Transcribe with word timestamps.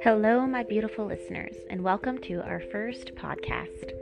Hello, 0.00 0.46
my 0.46 0.62
beautiful 0.62 1.06
listeners, 1.06 1.56
and 1.70 1.82
welcome 1.82 2.18
to 2.18 2.40
our 2.42 2.60
first 2.70 3.16
podcast. 3.16 3.92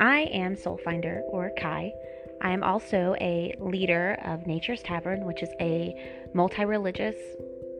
I 0.00 0.22
am 0.32 0.56
Soulfinder, 0.56 1.20
or 1.28 1.52
Kai. 1.56 1.92
I 2.42 2.50
am 2.50 2.64
also 2.64 3.14
a 3.20 3.54
leader 3.60 4.18
of 4.24 4.48
Nature's 4.48 4.82
Tavern, 4.82 5.24
which 5.24 5.44
is 5.44 5.48
a 5.60 5.94
multi 6.34 6.64
religious 6.64 7.14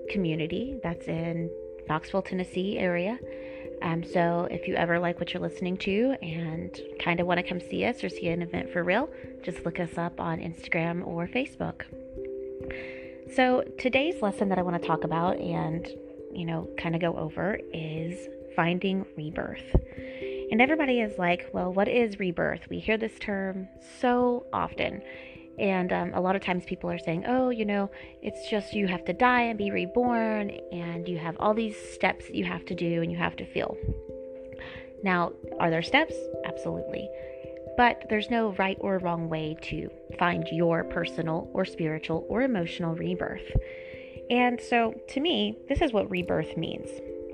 community 0.09 0.79
that's 0.85 1.09
in 1.09 1.51
Knoxville, 1.89 2.23
Tennessee 2.23 2.79
area. 2.79 3.19
Um, 3.83 4.05
so 4.05 4.47
if 4.49 4.69
you 4.69 4.77
ever 4.77 5.01
like 5.01 5.19
what 5.19 5.35
you're 5.35 5.43
listening 5.43 5.79
to 5.79 6.15
and 6.23 6.81
kind 7.01 7.19
of 7.19 7.27
want 7.27 7.39
to 7.39 7.43
come 7.43 7.59
see 7.59 7.85
us 7.85 8.05
or 8.05 8.09
see 8.09 8.29
an 8.29 8.41
event 8.41 8.71
for 8.71 8.85
real, 8.85 9.09
just 9.43 9.65
look 9.65 9.81
us 9.81 9.99
up 9.99 10.21
on 10.21 10.39
Instagram 10.39 11.05
or 11.05 11.27
Facebook. 11.27 11.83
So 13.35 13.65
today's 13.79 14.23
lesson 14.23 14.49
that 14.51 14.59
I 14.59 14.63
want 14.63 14.81
to 14.81 14.87
talk 14.87 15.03
about 15.03 15.39
and 15.39 15.89
you 16.37 16.45
know 16.45 16.69
kind 16.79 16.95
of 16.95 17.01
go 17.01 17.17
over 17.17 17.59
is 17.73 18.29
finding 18.55 19.05
rebirth. 19.17 19.75
And 20.51 20.63
everybody 20.63 21.01
is 21.01 21.19
like, 21.19 21.51
well, 21.53 21.73
what 21.73 21.89
is 21.89 22.19
rebirth? 22.19 22.69
We 22.71 22.79
hear 22.79 22.97
this 22.97 23.19
term 23.19 23.69
so 24.01 24.47
often. 24.53 25.03
And 25.59 25.93
um, 25.93 26.15
a 26.15 26.21
lot 26.21 26.37
of 26.37 26.43
times 26.43 26.65
people 26.65 26.91
are 26.91 26.99
saying, 26.99 27.25
oh, 27.27 27.51
you 27.51 27.65
know, 27.65 27.91
it's 28.23 28.49
just 28.49 28.75
you 28.75 28.87
have 28.87 29.05
to 29.07 29.13
die 29.13 29.43
and 29.43 29.59
be 29.59 29.71
reborn, 29.71 30.51
and 30.71 31.09
you 31.09 31.19
have 31.19 31.37
all 31.41 31.55
these 31.55 31.77
steps 31.95 32.27
you 32.31 32.45
have 32.45 32.65
to 32.67 32.75
do 32.75 33.03
and 33.03 33.11
you 33.11 33.19
have 33.19 33.37
to 33.37 33.47
feel. 33.47 33.77
Now, 35.03 35.33
are 35.59 35.71
there 35.71 35.83
steps? 35.83 36.15
Absolutely. 36.45 37.09
But 37.77 38.07
there's 38.09 38.31
no 38.31 38.53
right 38.53 38.77
or 38.81 38.99
wrong 38.99 39.29
way 39.29 39.57
to 39.63 39.91
find 40.19 40.47
your 40.51 40.85
personal 40.85 41.51
or 41.53 41.65
spiritual 41.65 42.27
or 42.29 42.43
emotional 42.43 42.95
rebirth. 42.95 43.51
And 44.31 44.61
so, 44.61 44.95
to 45.09 45.21
me, 45.21 45.57
this 45.69 45.81
is 45.81 45.93
what 45.93 46.11
rebirth 46.11 46.57
means. 46.57 46.89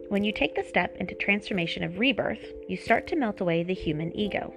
When 0.08 0.25
you 0.25 0.33
take 0.33 0.55
the 0.55 0.62
step 0.62 0.97
into 0.98 1.14
transformation 1.14 1.83
of 1.83 1.98
rebirth, 1.98 2.44
you 2.69 2.77
start 2.77 3.06
to 3.08 3.16
melt 3.16 3.41
away 3.41 3.62
the 3.62 3.72
human 3.72 4.14
ego. 4.14 4.53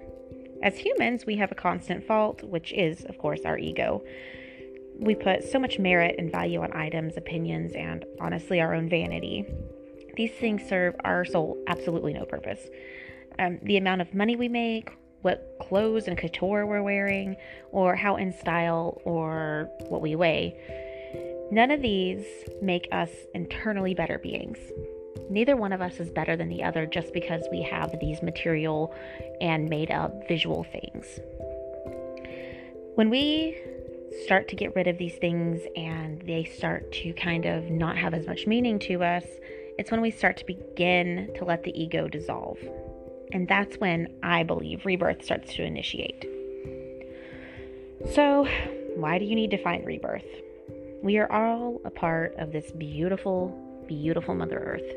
As 0.61 0.77
humans, 0.77 1.25
we 1.25 1.37
have 1.37 1.51
a 1.51 1.55
constant 1.55 2.05
fault, 2.05 2.43
which 2.43 2.73
is, 2.73 3.05
of 3.05 3.17
course, 3.17 3.41
our 3.45 3.57
ego. 3.57 4.03
We 4.99 5.15
put 5.15 5.43
so 5.43 5.59
much 5.59 5.79
merit 5.79 6.15
and 6.17 6.31
value 6.31 6.61
on 6.61 6.73
items, 6.73 7.15
opinions, 7.15 7.73
and 7.73 8.03
honestly, 8.19 8.59
our 8.59 8.73
own 8.73 8.89
vanity. 8.89 9.45
These 10.15 10.31
things 10.31 10.67
serve 10.67 10.95
our 11.05 11.23
soul 11.23 11.57
absolutely 11.67 12.13
no 12.13 12.25
purpose. 12.25 12.67
Um, 13.39 13.59
the 13.63 13.77
amount 13.77 14.01
of 14.01 14.13
money 14.13 14.35
we 14.35 14.49
make, 14.49 14.91
what 15.21 15.57
clothes 15.61 16.07
and 16.07 16.17
couture 16.17 16.65
we're 16.65 16.83
wearing, 16.83 17.35
or 17.71 17.95
how 17.95 18.15
in 18.15 18.33
style 18.33 19.01
or 19.05 19.69
what 19.89 20.01
we 20.01 20.15
weigh, 20.15 20.84
none 21.51 21.71
of 21.71 21.81
these 21.81 22.25
make 22.61 22.87
us 22.91 23.09
internally 23.33 23.93
better 23.93 24.19
beings 24.19 24.57
neither 25.29 25.55
one 25.55 25.73
of 25.73 25.81
us 25.81 25.99
is 25.99 26.09
better 26.09 26.35
than 26.35 26.49
the 26.49 26.63
other 26.63 26.85
just 26.85 27.13
because 27.13 27.43
we 27.51 27.61
have 27.61 27.95
these 27.99 28.21
material 28.21 28.93
and 29.41 29.69
made 29.69 29.91
up 29.91 30.27
visual 30.27 30.63
things. 30.63 31.19
When 32.95 33.09
we 33.09 33.57
start 34.23 34.47
to 34.49 34.55
get 34.55 34.75
rid 34.75 34.87
of 34.87 34.97
these 34.97 35.15
things 35.15 35.61
and 35.75 36.21
they 36.21 36.43
start 36.43 36.91
to 36.91 37.13
kind 37.13 37.45
of 37.45 37.69
not 37.69 37.97
have 37.97 38.13
as 38.13 38.27
much 38.27 38.47
meaning 38.47 38.79
to 38.79 39.03
us, 39.03 39.25
it's 39.77 39.91
when 39.91 40.01
we 40.01 40.11
start 40.11 40.37
to 40.37 40.45
begin 40.45 41.29
to 41.35 41.43
let 41.43 41.63
the 41.63 41.77
ego 41.79 42.07
dissolve. 42.07 42.57
And 43.33 43.47
that's 43.47 43.77
when 43.77 44.07
I 44.23 44.43
believe 44.43 44.85
rebirth 44.85 45.25
starts 45.25 45.53
to 45.55 45.63
initiate. 45.63 46.25
So, 48.13 48.47
why 48.95 49.17
do 49.17 49.25
you 49.25 49.35
need 49.35 49.51
to 49.51 49.61
find 49.61 49.85
rebirth? 49.85 50.23
We 51.01 51.17
are 51.17 51.31
all 51.31 51.81
a 51.85 51.89
part 51.89 52.35
of 52.37 52.51
this 52.51 52.71
beautiful, 52.71 53.83
beautiful 53.87 54.35
Mother 54.35 54.59
Earth. 54.59 54.95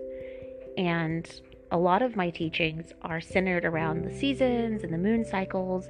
And 0.77 1.29
a 1.71 1.79
lot 1.79 2.03
of 2.03 2.17
my 2.17 2.31
teachings 2.31 2.93
are 3.03 3.21
centered 3.21 3.65
around 3.65 4.05
the 4.05 4.19
seasons 4.19 4.85
and 4.85 4.93
the 4.93 4.99
moon 4.99 5.25
cycles 5.25 5.89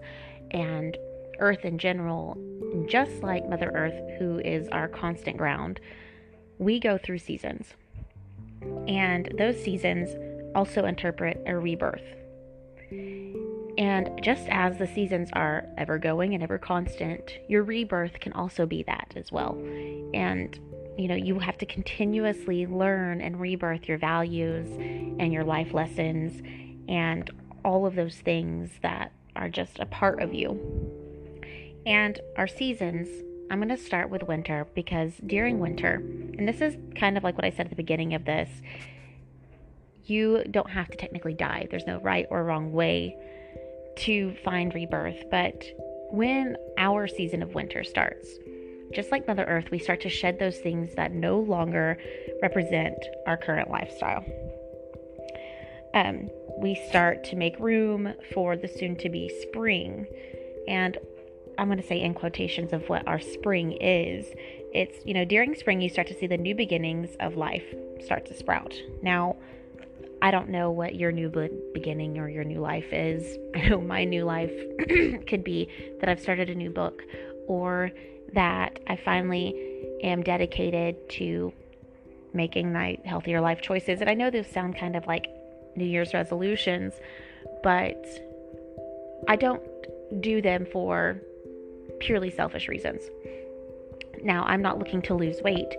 and 0.51 0.97
Earth 1.39 1.65
in 1.65 1.79
general. 1.79 2.37
Just 2.89 3.23
like 3.23 3.49
Mother 3.49 3.71
Earth, 3.75 4.19
who 4.19 4.39
is 4.41 4.69
our 4.69 4.89
constant 4.89 5.37
ground, 5.37 5.81
we 6.59 6.81
go 6.81 6.99
through 6.99 7.19
seasons. 7.19 7.75
And 8.89 9.33
those 9.39 9.63
seasons 9.63 10.17
also 10.55 10.85
interpret 10.85 11.41
a 11.47 11.57
rebirth. 11.57 12.03
And 13.99 14.23
just 14.23 14.47
as 14.49 14.79
the 14.79 14.87
seasons 14.87 15.29
are 15.33 15.67
ever 15.77 15.99
going 15.99 16.33
and 16.33 16.41
ever 16.41 16.57
constant, 16.57 17.37
your 17.49 17.65
rebirth 17.65 18.21
can 18.21 18.33
also 18.33 18.65
be 18.65 18.85
that 18.85 19.13
as 19.17 19.33
well. 19.33 19.61
And 20.15 20.57
you 20.97 21.09
know, 21.09 21.17
you 21.17 21.41
have 21.41 21.59
to 21.59 21.67
continuously 21.67 22.65
learn 22.67 23.21
and 23.21 23.41
rebirth 23.41 23.89
your 23.89 23.99
values 23.99 24.69
and 25.19 25.33
your 25.33 25.43
life 25.43 25.75
lessons 25.75 26.41
and 26.89 27.29
all 27.65 27.87
of 27.87 27.97
those 27.97 28.15
things 28.15 28.71
that 28.83 29.11
are 29.35 29.49
just 29.49 29.81
a 29.81 29.87
part 29.87 30.23
of 30.23 30.33
you. 30.33 30.61
And 31.85 32.21
our 32.37 32.47
seasons, 32.47 33.09
I'm 33.51 33.59
going 33.59 33.69
to 33.69 33.77
start 33.77 34.11
with 34.11 34.23
winter 34.23 34.69
because 34.77 35.15
during 35.27 35.59
winter, 35.59 35.95
and 36.39 36.47
this 36.47 36.61
is 36.61 36.77
kind 36.95 37.17
of 37.17 37.25
like 37.25 37.35
what 37.35 37.45
I 37.45 37.51
said 37.51 37.67
at 37.67 37.71
the 37.71 37.77
beginning 37.77 38.15
of 38.15 38.25
this, 38.25 38.49
you 40.05 40.45
don't 40.49 40.71
have 40.71 40.89
to 40.89 40.97
technically 40.97 41.35
die. 41.35 41.67
There's 41.69 41.87
no 41.87 41.99
right 41.99 42.27
or 42.31 42.45
wrong 42.45 42.73
way 42.73 43.17
to 43.99 44.35
find 44.45 44.75
rebirth. 44.75 45.25
But 45.31 45.65
when 46.11 46.57
our 46.79 47.07
season 47.07 47.43
of 47.43 47.55
winter 47.55 47.85
starts, 47.85 48.29
just 48.93 49.13
like 49.13 49.27
Mother 49.27 49.45
Earth, 49.45 49.71
we 49.71 49.79
start 49.79 50.01
to 50.03 50.09
shed 50.09 50.39
those 50.39 50.59
things 50.59 50.95
that 50.95 51.13
no 51.13 51.39
longer 51.39 51.99
represent 52.41 52.97
our 53.27 53.37
current 53.37 53.71
lifestyle. 53.71 54.25
Um, 55.95 56.31
we 56.59 56.75
start 56.89 57.25
to 57.25 57.37
make 57.37 57.59
room 57.59 58.15
for 58.33 58.57
the 58.57 58.69
soon 58.69 58.97
to 58.97 59.09
be 59.09 59.29
spring. 59.43 60.07
And 60.67 60.97
I'm 61.59 61.69
going 61.69 61.81
to 61.81 61.87
say 61.87 62.01
in 62.01 62.15
quotations 62.15 62.73
of 62.73 62.89
what 62.89 63.07
our 63.07 63.21
spring 63.21 63.73
is. 63.73 64.27
It's, 64.73 65.05
you 65.05 65.15
know, 65.15 65.25
during 65.25 65.55
spring, 65.55 65.81
you 65.81 65.89
start 65.89 66.07
to 66.09 66.15
see 66.15 66.27
the 66.27 66.37
new 66.37 66.55
beginnings 66.55 67.17
of 67.21 67.37
life 67.37 67.65
start 68.05 68.27
to 68.27 68.35
sprout. 68.35 68.75
Now, 69.03 69.37
I 70.21 70.31
don't 70.31 70.49
know 70.49 70.71
what 70.71 70.97
your 70.97 71.13
new 71.13 71.31
beginning 71.73 72.19
or 72.19 72.29
your 72.29 72.45
new 72.45 72.61
life 72.61 72.93
is. 72.93 73.39
I 73.55 73.69
know 73.69 73.81
my 73.81 74.05
new 74.05 74.25
life 74.25 74.53
could 75.27 75.45
be 75.45 75.69
that 76.01 76.09
I've 76.09 76.21
started 76.21 76.51
a 76.51 76.55
new 76.55 76.71
book 76.71 77.03
or 77.47 77.91
that 78.35 78.79
I 78.87 78.97
finally 78.97 79.55
am 80.03 80.23
dedicated 80.23 81.09
to 81.11 81.53
making 82.33 82.73
my 82.73 82.99
healthier 83.05 83.41
life 83.41 83.63
choices. 83.63 84.01
And 84.01 84.11
I 84.11 84.15
know 84.15 84.31
those 84.31 84.47
sound 84.47 84.77
kind 84.77 84.97
of 84.97 85.07
like 85.07 85.29
New 85.77 85.87
Year's 85.87 86.13
resolutions, 86.13 86.95
but 87.63 88.07
I 89.29 89.37
don't 89.37 89.63
do 90.21 90.43
them 90.43 90.67
for 90.73 91.21
purely 92.01 92.31
selfish 92.31 92.69
reasons. 92.69 93.03
Now, 94.23 94.45
I'm 94.45 94.63
not 94.63 94.79
looking 94.79 95.03
to 95.03 95.15
lose 95.15 95.41
weight, 95.43 95.75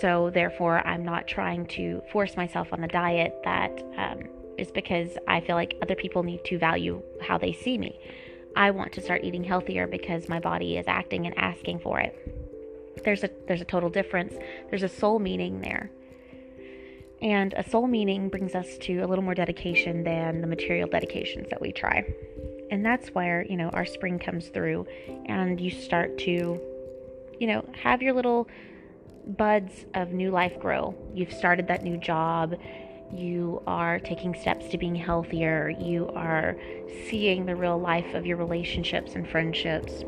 so 0.00 0.30
therefore, 0.30 0.86
I'm 0.86 1.04
not 1.04 1.26
trying 1.26 1.66
to 1.68 2.02
force 2.12 2.36
myself 2.36 2.68
on 2.72 2.80
the 2.80 2.88
diet 2.88 3.34
that 3.44 3.82
um, 3.96 4.20
is 4.58 4.70
because 4.70 5.16
I 5.26 5.40
feel 5.40 5.56
like 5.56 5.76
other 5.82 5.94
people 5.94 6.22
need 6.22 6.44
to 6.44 6.58
value 6.58 7.02
how 7.20 7.38
they 7.38 7.52
see 7.52 7.78
me. 7.78 7.98
I 8.56 8.70
want 8.70 8.92
to 8.94 9.00
start 9.00 9.24
eating 9.24 9.44
healthier 9.44 9.86
because 9.86 10.28
my 10.28 10.40
body 10.40 10.76
is 10.76 10.86
acting 10.88 11.26
and 11.26 11.38
asking 11.38 11.80
for 11.80 12.00
it. 12.00 12.14
There's 13.04 13.24
a 13.24 13.30
there's 13.46 13.60
a 13.60 13.64
total 13.64 13.88
difference. 13.88 14.34
There's 14.68 14.82
a 14.82 14.88
soul 14.88 15.18
meaning 15.18 15.60
there. 15.60 15.90
And 17.20 17.52
a 17.54 17.68
soul 17.68 17.86
meaning 17.86 18.28
brings 18.28 18.54
us 18.54 18.78
to 18.78 18.98
a 18.98 19.06
little 19.06 19.24
more 19.24 19.34
dedication 19.34 20.04
than 20.04 20.40
the 20.40 20.46
material 20.46 20.88
dedications 20.88 21.48
that 21.50 21.60
we 21.60 21.72
try. 21.72 22.04
And 22.70 22.84
that's 22.84 23.08
where, 23.08 23.44
you 23.48 23.56
know, 23.56 23.70
our 23.70 23.84
spring 23.84 24.18
comes 24.18 24.48
through 24.48 24.86
and 25.26 25.60
you 25.60 25.70
start 25.70 26.18
to, 26.18 26.60
you 27.40 27.46
know, 27.46 27.64
have 27.74 28.02
your 28.02 28.12
little 28.12 28.46
buds 29.28 29.84
of 29.94 30.12
new 30.12 30.30
life 30.30 30.58
grow. 30.58 30.94
You've 31.14 31.32
started 31.32 31.68
that 31.68 31.82
new 31.82 31.98
job 31.98 32.54
you 33.12 33.62
are 33.66 33.98
taking 33.98 34.34
steps 34.34 34.68
to 34.68 34.78
being 34.78 34.94
healthier, 34.94 35.70
you 35.78 36.08
are 36.08 36.56
seeing 37.08 37.46
the 37.46 37.56
real 37.56 37.78
life 37.78 38.14
of 38.14 38.26
your 38.26 38.36
relationships 38.36 39.14
and 39.14 39.28
friendships, 39.28 40.04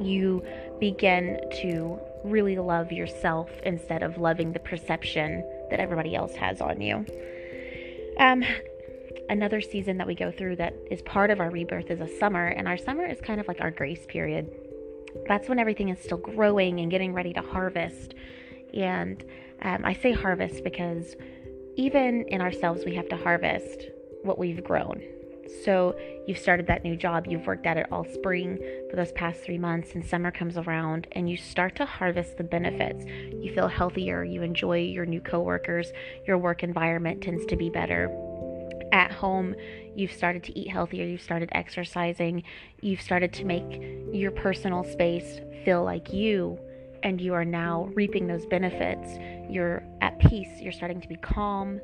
you 0.00 0.44
begin 0.78 1.40
to 1.62 1.98
really 2.24 2.58
love 2.58 2.92
yourself 2.92 3.50
instead 3.64 4.02
of 4.02 4.18
loving 4.18 4.52
the 4.52 4.58
perception 4.58 5.44
that 5.70 5.80
everybody 5.80 6.14
else 6.14 6.34
has 6.34 6.60
on 6.60 6.80
you. 6.80 7.04
Um, 8.18 8.44
another 9.28 9.60
season 9.60 9.96
that 9.98 10.06
we 10.06 10.14
go 10.14 10.30
through 10.30 10.56
that 10.56 10.74
is 10.90 11.00
part 11.02 11.30
of 11.30 11.40
our 11.40 11.50
rebirth 11.50 11.90
is 11.90 12.00
a 12.00 12.18
summer, 12.18 12.48
and 12.48 12.68
our 12.68 12.76
summer 12.76 13.06
is 13.06 13.20
kind 13.20 13.40
of 13.40 13.48
like 13.48 13.60
our 13.60 13.70
grace 13.70 14.04
period. 14.06 14.50
That's 15.26 15.48
when 15.48 15.58
everything 15.58 15.88
is 15.88 15.98
still 16.00 16.18
growing 16.18 16.80
and 16.80 16.90
getting 16.90 17.12
ready 17.12 17.32
to 17.32 17.40
harvest. 17.40 18.14
And 18.74 19.24
um, 19.62 19.84
I 19.84 19.94
say 19.94 20.12
harvest 20.12 20.64
because 20.64 21.16
even 21.76 22.24
in 22.28 22.40
ourselves, 22.40 22.84
we 22.84 22.94
have 22.94 23.08
to 23.08 23.16
harvest 23.16 23.86
what 24.22 24.38
we've 24.38 24.62
grown. 24.62 25.02
So 25.64 25.98
you've 26.26 26.38
started 26.38 26.66
that 26.66 26.84
new 26.84 26.94
job, 26.96 27.26
you've 27.26 27.46
worked 27.46 27.66
at 27.66 27.78
it 27.78 27.86
all 27.90 28.04
spring 28.04 28.58
for 28.90 28.96
those 28.96 29.12
past 29.12 29.40
three 29.40 29.58
months, 29.58 29.94
and 29.94 30.04
summer 30.04 30.30
comes 30.30 30.58
around 30.58 31.06
and 31.12 31.28
you 31.28 31.36
start 31.36 31.74
to 31.76 31.86
harvest 31.86 32.36
the 32.36 32.44
benefits. 32.44 33.04
You 33.06 33.52
feel 33.54 33.68
healthier, 33.68 34.24
you 34.24 34.42
enjoy 34.42 34.80
your 34.80 35.06
new 35.06 35.20
coworkers, 35.20 35.90
your 36.26 36.36
work 36.36 36.62
environment 36.62 37.22
tends 37.22 37.46
to 37.46 37.56
be 37.56 37.70
better. 37.70 38.27
At 38.92 39.12
home, 39.12 39.54
you've 39.94 40.12
started 40.12 40.42
to 40.44 40.58
eat 40.58 40.70
healthier, 40.70 41.04
you've 41.04 41.22
started 41.22 41.50
exercising, 41.52 42.42
you've 42.80 43.02
started 43.02 43.32
to 43.34 43.44
make 43.44 43.82
your 44.12 44.30
personal 44.30 44.84
space 44.84 45.40
feel 45.64 45.84
like 45.84 46.12
you, 46.12 46.58
and 47.02 47.20
you 47.20 47.34
are 47.34 47.44
now 47.44 47.90
reaping 47.94 48.26
those 48.26 48.46
benefits. 48.46 49.18
You're 49.50 49.82
at 50.00 50.18
peace, 50.18 50.60
you're 50.60 50.72
starting 50.72 51.00
to 51.00 51.08
be 51.08 51.16
calm, 51.16 51.80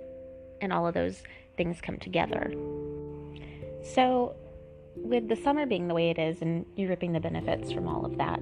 and 0.61 0.73
all 0.73 0.87
of 0.87 0.95
those 0.95 1.23
things 1.57 1.81
come 1.81 1.99
together. 1.99 2.53
So, 3.95 4.35
with 4.97 5.29
the 5.29 5.37
summer 5.37 5.67
being 5.67 5.89
the 5.89 5.95
way 5.95 6.11
it 6.11 6.19
is, 6.19 6.41
and 6.41 6.65
you're 6.77 6.89
reaping 6.89 7.13
the 7.13 7.21
benefits 7.21 7.73
from 7.73 7.89
all 7.89 8.07
of 8.07 8.17
that, 8.17 8.41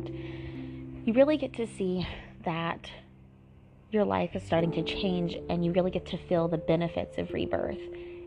you 1.05 1.13
really 1.15 1.37
get 1.37 1.53
to 1.55 1.67
see 1.67 2.07
that 2.45 2.91
your 3.91 4.05
life 4.05 4.35
is 4.35 4.43
starting 4.43 4.71
to 4.73 4.83
change 4.83 5.37
and 5.51 5.65
you 5.65 5.73
really 5.73 5.91
get 5.91 6.07
to 6.07 6.17
feel 6.17 6.49
the 6.49 6.59
benefits 6.59 7.19
of 7.19 7.31
rebirth. 7.33 7.79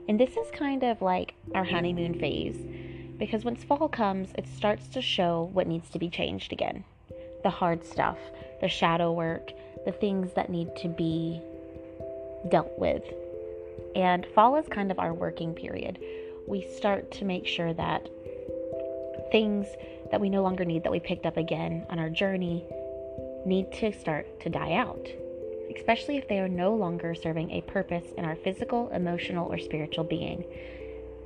And 0.07 0.19
this 0.19 0.37
is 0.37 0.51
kind 0.51 0.83
of 0.83 1.01
like 1.01 1.33
our 1.53 1.63
honeymoon 1.63 2.19
phase 2.19 2.57
because 3.17 3.45
once 3.45 3.63
fall 3.63 3.87
comes, 3.89 4.29
it 4.37 4.47
starts 4.47 4.87
to 4.89 5.01
show 5.01 5.49
what 5.53 5.67
needs 5.67 5.89
to 5.91 5.99
be 5.99 6.09
changed 6.09 6.53
again 6.53 6.83
the 7.43 7.49
hard 7.51 7.85
stuff, 7.85 8.17
the 8.59 8.67
shadow 8.67 9.11
work, 9.11 9.51
the 9.85 9.91
things 9.91 10.33
that 10.33 10.49
need 10.49 10.75
to 10.75 10.87
be 10.87 11.39
dealt 12.49 12.71
with. 12.79 13.03
And 13.95 14.25
fall 14.33 14.55
is 14.55 14.67
kind 14.67 14.89
of 14.89 14.97
our 14.97 15.13
working 15.13 15.53
period. 15.53 15.99
We 16.47 16.67
start 16.75 17.11
to 17.11 17.25
make 17.25 17.45
sure 17.45 17.71
that 17.73 18.09
things 19.31 19.67
that 20.09 20.19
we 20.19 20.29
no 20.29 20.41
longer 20.41 20.65
need 20.65 20.83
that 20.83 20.91
we 20.91 20.99
picked 20.99 21.27
up 21.27 21.37
again 21.37 21.85
on 21.89 21.99
our 21.99 22.09
journey 22.09 22.65
need 23.45 23.71
to 23.73 23.93
start 23.93 24.39
to 24.41 24.49
die 24.49 24.73
out, 24.73 25.07
especially 25.75 26.17
if 26.17 26.27
they 26.27 26.39
are 26.39 26.47
no 26.47 26.73
longer 26.73 27.15
serving 27.15 27.51
a 27.51 27.61
purpose 27.61 28.05
in 28.17 28.25
our 28.25 28.35
physical, 28.35 28.89
emotional, 28.89 29.51
or 29.51 29.57
spiritual 29.57 30.03
being. 30.03 30.43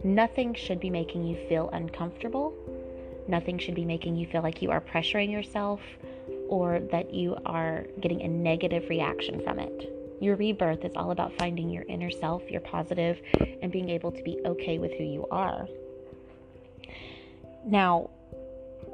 Nothing 0.03 0.53
should 0.53 0.79
be 0.79 0.89
making 0.89 1.25
you 1.25 1.35
feel 1.47 1.69
uncomfortable. 1.71 2.53
Nothing 3.27 3.57
should 3.57 3.75
be 3.75 3.85
making 3.85 4.15
you 4.15 4.25
feel 4.27 4.41
like 4.41 4.61
you 4.61 4.71
are 4.71 4.81
pressuring 4.81 5.31
yourself 5.31 5.81
or 6.47 6.79
that 6.91 7.13
you 7.13 7.37
are 7.45 7.85
getting 7.99 8.21
a 8.21 8.27
negative 8.27 8.89
reaction 8.89 9.41
from 9.43 9.59
it. 9.59 9.93
Your 10.21 10.35
rebirth 10.35 10.83
is 10.83 10.95
all 10.95 11.11
about 11.11 11.37
finding 11.37 11.69
your 11.69 11.83
inner 11.83 12.09
self, 12.09 12.49
your 12.49 12.61
positive, 12.61 13.19
and 13.61 13.71
being 13.71 13.89
able 13.89 14.11
to 14.11 14.23
be 14.23 14.39
okay 14.45 14.77
with 14.79 14.91
who 14.93 15.03
you 15.03 15.27
are. 15.31 15.67
Now, 17.65 18.09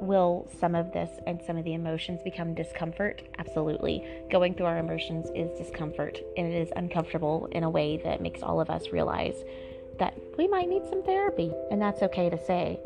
will 0.00 0.48
some 0.60 0.74
of 0.74 0.92
this 0.92 1.10
and 1.26 1.40
some 1.46 1.56
of 1.56 1.64
the 1.64 1.74
emotions 1.74 2.22
become 2.22 2.54
discomfort? 2.54 3.22
Absolutely. 3.38 4.06
Going 4.30 4.54
through 4.54 4.66
our 4.66 4.78
emotions 4.78 5.28
is 5.34 5.56
discomfort, 5.58 6.20
and 6.36 6.46
it 6.46 6.56
is 6.56 6.72
uncomfortable 6.76 7.48
in 7.52 7.62
a 7.64 7.70
way 7.70 7.98
that 8.04 8.20
makes 8.20 8.42
all 8.42 8.60
of 8.60 8.70
us 8.70 8.88
realize 8.92 9.36
that 9.98 10.14
we 10.36 10.46
might 10.46 10.68
need 10.68 10.82
some 10.88 11.02
therapy, 11.02 11.52
and 11.70 11.80
that's 11.80 12.02
okay 12.02 12.28
to 12.28 12.44
say. 12.44 12.78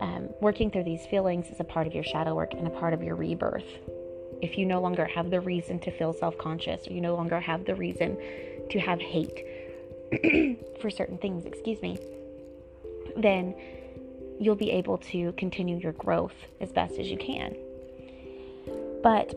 Um, 0.00 0.30
working 0.40 0.70
through 0.70 0.84
these 0.84 1.06
feelings 1.06 1.46
is 1.48 1.60
a 1.60 1.64
part 1.64 1.86
of 1.86 1.94
your 1.94 2.04
shadow 2.04 2.34
work 2.34 2.54
and 2.54 2.66
a 2.66 2.70
part 2.70 2.92
of 2.92 3.02
your 3.02 3.14
rebirth. 3.14 3.78
If 4.40 4.58
you 4.58 4.66
no 4.66 4.80
longer 4.80 5.06
have 5.06 5.30
the 5.30 5.40
reason 5.40 5.78
to 5.80 5.90
feel 5.90 6.12
self 6.12 6.36
conscious, 6.38 6.88
or 6.88 6.92
you 6.92 7.00
no 7.00 7.14
longer 7.14 7.40
have 7.40 7.64
the 7.64 7.74
reason 7.74 8.18
to 8.70 8.78
have 8.80 9.00
hate 9.00 9.46
for 10.80 10.90
certain 10.90 11.18
things, 11.18 11.46
excuse 11.46 11.80
me, 11.80 11.98
then 13.16 13.54
you'll 14.42 14.56
be 14.56 14.70
able 14.70 14.98
to 14.98 15.32
continue 15.32 15.78
your 15.78 15.92
growth 15.92 16.34
as 16.60 16.72
best 16.72 16.98
as 16.98 17.08
you 17.08 17.16
can. 17.16 17.54
But 19.02 19.34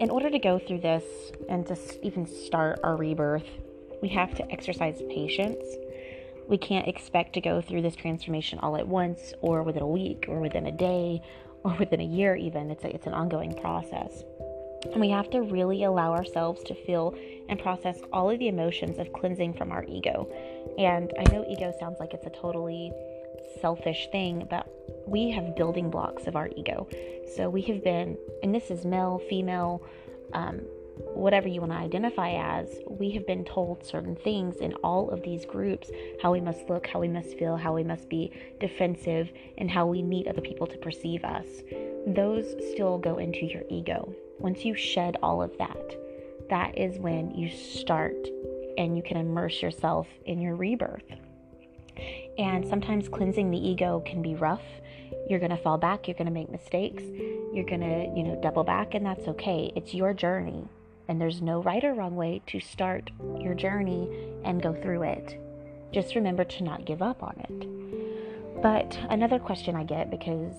in 0.00 0.10
order 0.10 0.30
to 0.30 0.38
go 0.38 0.58
through 0.58 0.80
this 0.80 1.04
and 1.48 1.66
to 1.66 1.76
even 2.02 2.26
start 2.26 2.80
our 2.82 2.96
rebirth, 2.96 3.46
we 4.00 4.08
have 4.08 4.34
to 4.36 4.50
exercise 4.50 5.02
patience. 5.08 5.64
We 6.46 6.56
can't 6.56 6.88
expect 6.88 7.34
to 7.34 7.40
go 7.40 7.60
through 7.60 7.82
this 7.82 7.94
transformation 7.94 8.58
all 8.60 8.76
at 8.76 8.86
once 8.86 9.34
or 9.40 9.62
within 9.62 9.82
a 9.82 9.88
week 9.88 10.26
or 10.28 10.40
within 10.40 10.66
a 10.66 10.72
day 10.72 11.20
or 11.64 11.74
within 11.78 12.00
a 12.00 12.04
year 12.04 12.36
even. 12.36 12.70
It's 12.70 12.84
a, 12.84 12.94
it's 12.94 13.06
an 13.06 13.14
ongoing 13.14 13.54
process. 13.54 14.24
And 14.92 15.00
we 15.00 15.10
have 15.10 15.28
to 15.30 15.42
really 15.42 15.84
allow 15.84 16.12
ourselves 16.12 16.62
to 16.64 16.74
feel 16.74 17.14
and 17.48 17.58
process 17.58 17.98
all 18.12 18.30
of 18.30 18.38
the 18.38 18.48
emotions 18.48 18.98
of 18.98 19.12
cleansing 19.12 19.54
from 19.54 19.72
our 19.72 19.84
ego. 19.84 20.30
And 20.78 21.12
I 21.18 21.30
know 21.32 21.44
ego 21.48 21.74
sounds 21.80 21.98
like 21.98 22.14
it's 22.14 22.26
a 22.26 22.30
totally 22.30 22.92
selfish 23.60 24.08
thing, 24.12 24.46
but 24.50 24.66
we 25.06 25.30
have 25.30 25.56
building 25.56 25.90
blocks 25.90 26.26
of 26.26 26.36
our 26.36 26.48
ego. 26.56 26.88
So 27.36 27.48
we 27.48 27.62
have 27.62 27.82
been, 27.82 28.16
and 28.42 28.54
this 28.54 28.70
is 28.70 28.84
male, 28.84 29.20
female, 29.28 29.82
um, 30.32 30.60
whatever 31.14 31.48
you 31.48 31.60
want 31.60 31.72
to 31.72 31.78
identify 31.78 32.32
as, 32.32 32.68
we 32.88 33.10
have 33.12 33.26
been 33.26 33.44
told 33.44 33.84
certain 33.84 34.16
things 34.16 34.56
in 34.56 34.74
all 34.84 35.10
of 35.10 35.22
these 35.22 35.44
groups 35.44 35.90
how 36.22 36.32
we 36.32 36.40
must 36.40 36.68
look, 36.68 36.86
how 36.86 37.00
we 37.00 37.08
must 37.08 37.38
feel, 37.38 37.56
how 37.56 37.74
we 37.74 37.84
must 37.84 38.08
be 38.08 38.32
defensive, 38.60 39.30
and 39.58 39.70
how 39.70 39.86
we 39.86 40.02
need 40.02 40.28
other 40.28 40.40
people 40.40 40.66
to 40.66 40.78
perceive 40.78 41.24
us. 41.24 41.46
Those 42.06 42.54
still 42.72 42.98
go 42.98 43.18
into 43.18 43.46
your 43.46 43.62
ego. 43.68 44.12
Once 44.38 44.64
you 44.64 44.74
shed 44.74 45.16
all 45.22 45.42
of 45.42 45.56
that, 45.58 45.96
that 46.50 46.76
is 46.78 46.98
when 46.98 47.30
you 47.32 47.50
start 47.50 48.16
and 48.78 48.96
you 48.96 49.02
can 49.02 49.16
immerse 49.16 49.60
yourself 49.60 50.06
in 50.24 50.40
your 50.40 50.56
rebirth. 50.56 51.02
And 52.38 52.66
sometimes 52.68 53.08
cleansing 53.08 53.50
the 53.50 53.58
ego 53.58 54.02
can 54.06 54.22
be 54.22 54.34
rough. 54.36 54.62
You're 55.28 55.40
going 55.40 55.50
to 55.50 55.56
fall 55.56 55.76
back, 55.76 56.06
you're 56.06 56.16
going 56.16 56.26
to 56.26 56.32
make 56.32 56.50
mistakes, 56.50 57.02
you're 57.52 57.64
going 57.64 57.80
to, 57.80 58.12
you 58.16 58.22
know, 58.22 58.38
double 58.40 58.64
back 58.64 58.94
and 58.94 59.04
that's 59.04 59.26
okay. 59.28 59.72
It's 59.74 59.92
your 59.92 60.14
journey. 60.14 60.68
And 61.08 61.20
there's 61.20 61.42
no 61.42 61.62
right 61.62 61.82
or 61.82 61.94
wrong 61.94 62.16
way 62.16 62.42
to 62.48 62.60
start 62.60 63.10
your 63.40 63.54
journey 63.54 64.08
and 64.44 64.62
go 64.62 64.74
through 64.74 65.02
it. 65.02 65.40
Just 65.92 66.14
remember 66.14 66.44
to 66.44 66.64
not 66.64 66.84
give 66.84 67.02
up 67.02 67.22
on 67.22 67.34
it. 67.48 68.62
But 68.62 68.98
another 69.08 69.38
question 69.38 69.74
I 69.74 69.84
get 69.84 70.10
because 70.10 70.54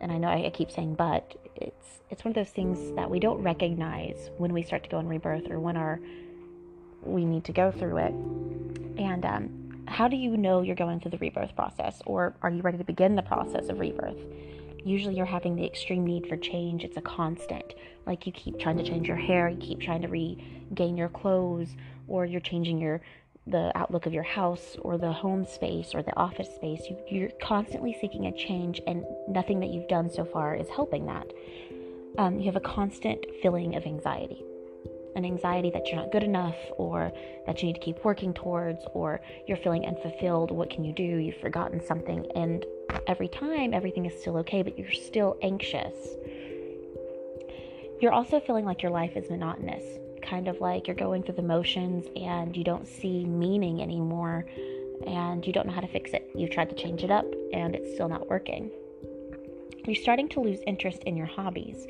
and 0.00 0.12
I 0.12 0.18
know 0.18 0.28
I 0.28 0.50
keep 0.50 0.70
saying 0.70 0.94
but 0.94 1.34
it's 1.56 2.00
it's 2.10 2.24
one 2.24 2.30
of 2.30 2.34
those 2.34 2.50
things 2.50 2.94
that 2.96 3.10
we 3.10 3.18
don't 3.18 3.42
recognize 3.42 4.30
when 4.38 4.52
we 4.52 4.62
start 4.62 4.84
to 4.84 4.88
go 4.88 4.98
in 4.98 5.08
rebirth 5.08 5.50
or 5.50 5.58
when 5.58 5.76
our 5.76 5.98
we 7.02 7.24
need 7.24 7.44
to 7.44 7.52
go 7.52 7.70
through 7.70 7.98
it. 7.98 8.12
And 8.98 9.24
um, 9.24 9.63
how 9.86 10.08
do 10.08 10.16
you 10.16 10.36
know 10.36 10.62
you're 10.62 10.76
going 10.76 11.00
through 11.00 11.12
the 11.12 11.18
rebirth 11.18 11.54
process 11.54 12.02
or 12.06 12.34
are 12.42 12.50
you 12.50 12.62
ready 12.62 12.78
to 12.78 12.84
begin 12.84 13.14
the 13.14 13.22
process 13.22 13.68
of 13.68 13.78
rebirth? 13.78 14.18
Usually 14.84 15.16
you're 15.16 15.26
having 15.26 15.56
the 15.56 15.64
extreme 15.64 16.04
need 16.04 16.26
for 16.26 16.36
change. 16.36 16.84
It's 16.84 16.96
a 16.96 17.02
constant. 17.02 17.74
Like 18.06 18.26
you 18.26 18.32
keep 18.32 18.58
trying 18.58 18.76
to 18.76 18.84
change 18.84 19.08
your 19.08 19.16
hair, 19.16 19.48
you 19.48 19.56
keep 19.56 19.80
trying 19.80 20.02
to 20.02 20.08
regain 20.08 20.96
your 20.96 21.08
clothes, 21.08 21.68
or 22.06 22.26
you're 22.26 22.40
changing 22.40 22.78
your 22.78 23.00
the 23.46 23.70
outlook 23.74 24.06
of 24.06 24.12
your 24.14 24.22
house 24.22 24.74
or 24.80 24.96
the 24.96 25.12
home 25.12 25.44
space 25.44 25.94
or 25.94 26.02
the 26.02 26.16
office 26.16 26.48
space. 26.54 26.82
You, 26.88 26.96
you're 27.08 27.30
constantly 27.42 27.96
seeking 28.00 28.26
a 28.26 28.32
change, 28.32 28.80
and 28.86 29.04
nothing 29.28 29.60
that 29.60 29.68
you've 29.68 29.88
done 29.88 30.10
so 30.10 30.24
far 30.24 30.54
is 30.54 30.68
helping 30.68 31.06
that. 31.06 31.26
Um, 32.16 32.38
you 32.38 32.46
have 32.46 32.56
a 32.56 32.60
constant 32.60 33.24
feeling 33.42 33.74
of 33.76 33.84
anxiety 33.84 34.44
an 35.16 35.24
anxiety 35.24 35.70
that 35.70 35.86
you're 35.86 35.96
not 35.96 36.12
good 36.12 36.22
enough 36.22 36.56
or 36.76 37.12
that 37.46 37.60
you 37.60 37.66
need 37.66 37.74
to 37.74 37.80
keep 37.80 38.04
working 38.04 38.34
towards 38.34 38.84
or 38.92 39.20
you're 39.46 39.56
feeling 39.56 39.86
unfulfilled. 39.86 40.50
What 40.50 40.70
can 40.70 40.84
you 40.84 40.92
do? 40.92 41.02
You've 41.02 41.40
forgotten 41.40 41.80
something. 41.80 42.26
And 42.34 42.64
every 43.06 43.28
time, 43.28 43.74
everything 43.74 44.06
is 44.06 44.18
still 44.18 44.36
okay, 44.38 44.62
but 44.62 44.78
you're 44.78 44.92
still 44.92 45.36
anxious. 45.42 45.94
You're 48.00 48.12
also 48.12 48.40
feeling 48.40 48.64
like 48.64 48.82
your 48.82 48.90
life 48.90 49.16
is 49.16 49.30
monotonous, 49.30 49.84
kind 50.22 50.48
of 50.48 50.60
like 50.60 50.86
you're 50.86 50.96
going 50.96 51.22
through 51.22 51.36
the 51.36 51.42
motions 51.42 52.06
and 52.16 52.56
you 52.56 52.64
don't 52.64 52.86
see 52.86 53.24
meaning 53.24 53.80
anymore 53.80 54.44
and 55.06 55.46
you 55.46 55.52
don't 55.52 55.66
know 55.66 55.72
how 55.72 55.80
to 55.80 55.88
fix 55.88 56.12
it. 56.12 56.28
You've 56.34 56.50
tried 56.50 56.70
to 56.70 56.76
change 56.76 57.04
it 57.04 57.10
up 57.10 57.26
and 57.52 57.74
it's 57.74 57.94
still 57.94 58.08
not 58.08 58.28
working. 58.28 58.70
You're 59.86 59.94
starting 59.96 60.28
to 60.30 60.40
lose 60.40 60.60
interest 60.66 61.02
in 61.04 61.16
your 61.16 61.26
hobbies. 61.26 61.86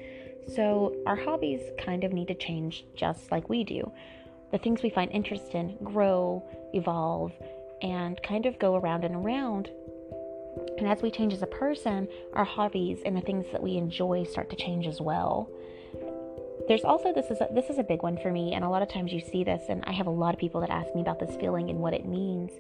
So, 0.47 0.95
our 1.07 1.17
hobbies 1.17 1.61
kind 1.79 2.05
of 2.05 2.13
need 2.13 2.29
to 2.29 2.35
change 2.35 2.85
just 2.95 3.31
like 3.31 3.49
we 3.49 3.65
do. 3.65 3.91
The 4.53 4.59
things 4.59 4.83
we 4.83 4.91
find 4.91 5.11
interest 5.11 5.55
in 5.55 5.77
grow, 5.83 6.43
evolve, 6.73 7.33
and 7.83 8.23
kind 8.23 8.47
of 8.47 8.59
go 8.59 8.77
around 8.77 9.05
and 9.05 9.15
around. 9.15 9.71
And 10.79 10.87
as 10.87 11.03
we 11.03 11.11
change 11.11 11.33
as 11.33 11.43
a 11.43 11.47
person, 11.47 12.09
our 12.35 12.45
hobbies 12.45 13.01
and 13.05 13.17
the 13.17 13.21
things 13.21 13.47
that 13.53 13.63
we 13.63 13.77
enjoy 13.77 14.25
start 14.25 14.51
to 14.51 14.57
change 14.57 14.87
as 14.87 15.01
well. 15.01 15.49
There's 16.69 16.85
also 16.85 17.13
this 17.13 17.31
is 17.31 17.41
a, 17.41 17.49
this 17.53 17.69
is 17.69 17.79
a 17.79 17.83
big 17.83 18.03
one 18.03 18.17
for 18.17 18.31
me, 18.31 18.55
and 18.55 18.65
a 18.65 18.69
lot 18.69 18.83
of 18.83 18.89
times 18.89 19.13
you 19.13 19.21
see 19.21 19.45
this, 19.45 19.65
and 19.69 19.85
I 19.87 19.93
have 19.93 20.07
a 20.07 20.11
lot 20.11 20.35
of 20.35 20.41
people 20.41 20.61
that 20.63 20.71
ask 20.71 20.95
me 20.95 21.01
about 21.01 21.21
this 21.21 21.37
feeling 21.37 21.69
and 21.69 21.79
what 21.79 21.93
it 21.93 22.07
means. 22.07 22.53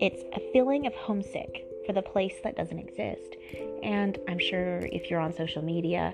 It's 0.00 0.22
a 0.34 0.52
feeling 0.52 0.86
of 0.86 0.94
homesick 0.94 1.66
for 1.86 1.92
the 1.92 2.02
place 2.02 2.34
that 2.42 2.56
doesn't 2.56 2.78
exist. 2.78 3.36
And 3.82 4.18
I'm 4.28 4.40
sure 4.40 4.80
if 4.90 5.10
you're 5.10 5.20
on 5.20 5.32
social 5.32 5.62
media 5.62 6.12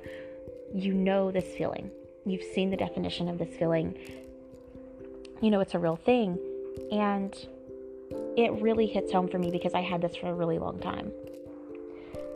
you 0.74 0.94
know 0.94 1.30
this 1.30 1.54
feeling. 1.56 1.90
You've 2.24 2.44
seen 2.54 2.70
the 2.70 2.76
definition 2.76 3.28
of 3.28 3.38
this 3.38 3.54
feeling. 3.56 3.96
You 5.40 5.50
know 5.50 5.60
it's 5.60 5.74
a 5.74 5.78
real 5.78 5.96
thing. 5.96 6.38
And 6.90 7.34
it 8.36 8.52
really 8.62 8.86
hits 8.86 9.12
home 9.12 9.28
for 9.28 9.38
me 9.38 9.50
because 9.50 9.74
I 9.74 9.80
had 9.80 10.00
this 10.00 10.16
for 10.16 10.28
a 10.28 10.34
really 10.34 10.58
long 10.58 10.78
time. 10.78 11.12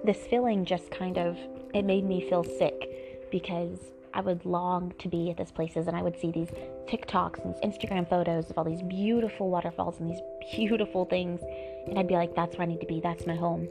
This 0.05 0.19
feeling 0.27 0.65
just 0.65 0.91
kind 0.91 1.19
of 1.19 1.39
it 1.75 1.85
made 1.85 2.05
me 2.05 2.29
feel 2.29 2.45
sick 2.45 3.29
because 3.31 3.79
I 4.15 4.21
would 4.21 4.45
long 4.47 4.95
to 4.99 5.09
be 5.09 5.31
at 5.31 5.37
these 5.37 5.51
places 5.51 5.89
and 5.89 5.97
I 5.97 6.03
would 6.03 6.19
see 6.19 6.31
these 6.31 6.49
TikToks 6.89 7.45
and 7.45 7.55
Instagram 7.57 8.09
photos 8.09 8.51
of 8.51 8.57
all 8.57 8.65
these 8.65 8.83
beautiful 8.83 9.51
waterfalls 9.51 10.01
and 10.01 10.09
these 10.09 10.21
beautiful 10.55 11.05
things 11.05 11.41
and 11.87 11.99
I'd 11.99 12.09
be 12.09 12.15
like 12.15 12.35
that's 12.35 12.57
where 12.57 12.67
I 12.67 12.71
need 12.71 12.81
to 12.81 12.87
be, 12.87 13.01
that's 13.01 13.27
my 13.27 13.35
home. 13.35 13.69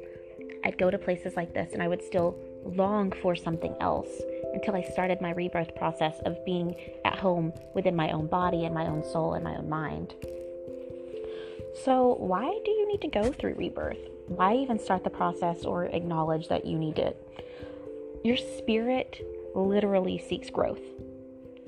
I'd 0.64 0.78
go 0.78 0.90
to 0.90 0.98
places 0.98 1.36
like 1.36 1.54
this 1.54 1.74
and 1.74 1.82
I 1.82 1.88
would 1.88 2.04
still 2.04 2.36
long 2.64 3.12
for 3.12 3.36
something 3.36 3.76
else 3.80 4.10
until 4.56 4.76
I 4.76 4.82
started 4.82 5.22
my 5.22 5.32
rebirth 5.32 5.76
process 5.76 6.16
of 6.26 6.44
being 6.46 6.76
at 7.04 7.20
home 7.20 7.54
within 7.76 7.96
my 7.96 8.12
own 8.12 8.28
body 8.28 8.66
and 8.66 8.74
my 8.74 8.88
own 8.88 9.04
soul 9.04 9.34
and 9.34 9.44
my 9.44 9.56
own 9.56 9.70
mind. 9.70 10.16
So, 11.84 12.16
why 12.20 12.46
do 12.64 12.72
you 12.72 12.88
need 12.88 13.02
to 13.02 13.10
go 13.10 13.32
through 13.32 13.56
rebirth? 13.56 14.00
Why 14.28 14.56
even 14.56 14.80
start 14.80 15.04
the 15.04 15.10
process 15.10 15.66
or 15.66 15.86
acknowledge 15.86 16.48
that 16.48 16.66
you 16.66 16.80
need 16.80 16.98
it? 16.98 17.16
Your 18.24 18.38
spirit 18.38 19.22
literally 19.54 20.18
seeks 20.18 20.50
growth. 20.50 20.82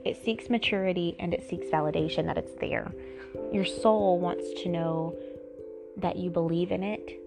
It 0.05 0.23
seeks 0.23 0.49
maturity 0.49 1.15
and 1.19 1.33
it 1.33 1.47
seeks 1.47 1.67
validation 1.67 2.25
that 2.25 2.37
it's 2.37 2.55
there. 2.61 2.91
Your 3.51 3.65
soul 3.65 4.19
wants 4.19 4.61
to 4.63 4.69
know 4.69 5.15
that 5.97 6.15
you 6.15 6.29
believe 6.29 6.71
in 6.71 6.83
it. 6.83 7.19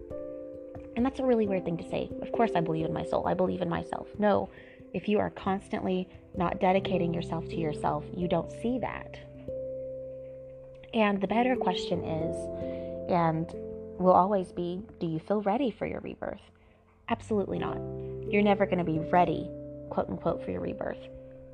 And 0.96 1.04
that's 1.04 1.20
a 1.20 1.24
really 1.24 1.46
weird 1.46 1.64
thing 1.64 1.76
to 1.76 1.88
say. 1.88 2.10
Of 2.22 2.32
course, 2.32 2.52
I 2.56 2.60
believe 2.60 2.86
in 2.86 2.92
my 2.92 3.04
soul. 3.04 3.26
I 3.26 3.34
believe 3.34 3.60
in 3.60 3.68
myself. 3.68 4.08
No, 4.18 4.48
if 4.92 5.08
you 5.08 5.18
are 5.18 5.30
constantly 5.30 6.08
not 6.36 6.60
dedicating 6.60 7.14
yourself 7.14 7.48
to 7.48 7.56
yourself, 7.56 8.04
you 8.16 8.28
don't 8.28 8.50
see 8.50 8.78
that. 8.78 9.18
And 10.94 11.20
the 11.20 11.28
better 11.28 11.56
question 11.56 12.04
is, 12.04 12.36
and 13.10 13.52
will 13.98 14.12
always 14.12 14.52
be, 14.52 14.82
do 14.98 15.06
you 15.06 15.18
feel 15.20 15.42
ready 15.42 15.70
for 15.70 15.86
your 15.86 16.00
rebirth? 16.00 16.40
Absolutely 17.08 17.58
not. 17.58 17.78
You're 18.30 18.42
never 18.42 18.66
going 18.66 18.78
to 18.78 18.84
be 18.84 18.98
ready, 18.98 19.48
quote 19.90 20.08
unquote, 20.08 20.44
for 20.44 20.50
your 20.50 20.60
rebirth. 20.60 21.08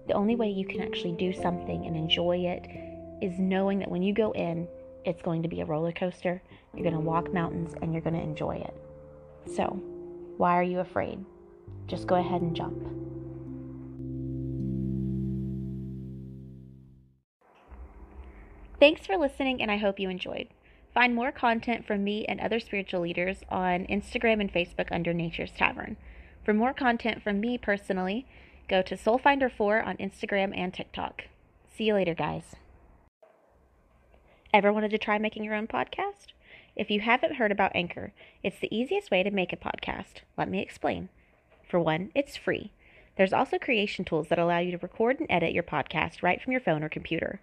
The 0.07 0.14
only 0.14 0.37
way 0.37 0.49
you 0.49 0.66
can 0.66 0.81
actually 0.81 1.12
do 1.12 1.33
something 1.33 1.87
and 1.87 1.97
enjoy 1.97 2.38
it 2.38 3.25
is 3.25 3.38
knowing 3.38 3.78
that 3.81 3.90
when 3.90 4.02
you 4.02 4.14
go 4.14 4.33
in, 4.33 4.69
it's 5.05 5.23
going 5.23 5.43
to 5.43 5.49
be 5.49 5.61
a 5.61 5.64
roller 5.64 5.93
coaster. 5.93 6.43
You're 6.75 6.83
going 6.83 6.95
to 6.95 7.00
walk 7.00 7.33
mountains 7.33 7.75
and 7.81 7.93
you're 7.93 8.02
going 8.02 8.14
to 8.14 8.23
enjoy 8.23 8.57
it. 8.57 8.75
So, 9.55 9.64
why 10.37 10.59
are 10.59 10.62
you 10.62 10.81
afraid? 10.81 11.25
Just 11.87 12.07
go 12.07 12.16
ahead 12.16 12.43
and 12.43 12.55
jump. 12.55 13.06
Thanks 18.78 19.06
for 19.06 19.16
listening, 19.16 19.62
and 19.62 19.71
I 19.71 19.78
hope 19.78 19.99
you 19.99 20.11
enjoyed. 20.11 20.49
Find 20.92 21.14
more 21.14 21.33
content 21.33 21.87
from 21.87 22.04
me 22.04 22.26
and 22.26 22.38
other 22.38 22.61
spiritual 22.61 23.00
leaders 23.00 23.38
on 23.49 23.87
Instagram 23.87 24.38
and 24.38 24.52
Facebook 24.52 24.88
under 24.90 25.14
Nature's 25.14 25.50
Tavern. 25.50 25.97
For 26.45 26.52
more 26.52 26.75
content 26.75 27.23
from 27.23 27.40
me 27.40 27.56
personally, 27.56 28.26
go 28.68 28.83
to 28.83 28.95
Soulfinder4 28.97 29.87
on 29.87 29.97
Instagram 29.97 30.56
and 30.56 30.75
TikTok. 30.75 31.25
See 31.75 31.85
you 31.85 31.95
later, 31.95 32.14
guys. 32.14 32.54
Ever 34.52 34.73
wanted 34.73 34.90
to 34.90 34.99
try 34.99 35.16
making 35.16 35.45
your 35.45 35.54
own 35.54 35.66
podcast? 35.66 36.33
If 36.76 36.90
you 36.90 37.00
haven't 37.00 37.37
heard 37.37 37.52
about 37.52 37.73
Anchor, 37.75 38.12
it's 38.42 38.59
the 38.61 38.75
easiest 38.75 39.11
way 39.11 39.23
to 39.23 39.30
make 39.30 39.54
a 39.54 39.56
podcast. 39.56 40.21
Let 40.37 40.50
me 40.50 40.61
explain. 40.61 41.09
For 41.66 41.80
one, 41.80 42.11
it's 42.14 42.37
free. 42.37 42.73
There's 43.16 43.33
also 43.33 43.59
creation 43.59 44.04
tools 44.04 44.28
that 44.28 44.38
allow 44.38 44.59
you 44.59 44.73
to 44.73 44.78
record 44.78 45.18
and 45.18 45.26
edit 45.30 45.54
your 45.54 45.62
podcast 45.62 46.23
right 46.23 46.42
from 46.42 46.52
your 46.52 46.61
phone 46.61 46.83
or 46.83 46.90
computer. 46.90 47.40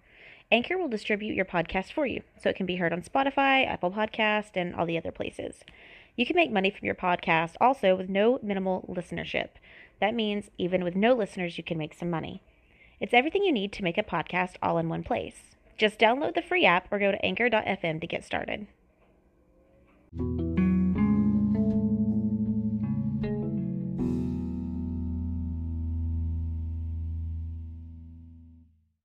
Anchor 0.54 0.78
will 0.78 0.86
distribute 0.86 1.34
your 1.34 1.44
podcast 1.44 1.90
for 1.90 2.06
you, 2.06 2.22
so 2.40 2.48
it 2.48 2.54
can 2.54 2.64
be 2.64 2.76
heard 2.76 2.92
on 2.92 3.02
Spotify, 3.02 3.66
Apple 3.66 3.90
Podcast, 3.90 4.50
and 4.54 4.72
all 4.72 4.86
the 4.86 4.96
other 4.96 5.10
places. 5.10 5.64
You 6.14 6.24
can 6.24 6.36
make 6.36 6.52
money 6.52 6.70
from 6.70 6.86
your 6.86 6.94
podcast 6.94 7.56
also 7.60 7.96
with 7.96 8.08
no 8.08 8.38
minimal 8.40 8.88
listenership. 8.88 9.48
That 10.00 10.14
means 10.14 10.52
even 10.56 10.84
with 10.84 10.94
no 10.94 11.12
listeners, 11.12 11.58
you 11.58 11.64
can 11.64 11.76
make 11.76 11.92
some 11.92 12.08
money. 12.08 12.40
It's 13.00 13.12
everything 13.12 13.42
you 13.42 13.50
need 13.50 13.72
to 13.72 13.82
make 13.82 13.98
a 13.98 14.04
podcast 14.04 14.52
all 14.62 14.78
in 14.78 14.88
one 14.88 15.02
place. 15.02 15.56
Just 15.76 15.98
download 15.98 16.36
the 16.36 16.42
free 16.42 16.64
app 16.64 16.86
or 16.92 17.00
go 17.00 17.10
to 17.10 17.24
anchor.fm 17.24 18.00
to 18.00 18.06
get 18.06 18.22
started. 18.22 18.68